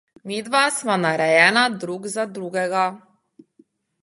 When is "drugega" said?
2.39-2.87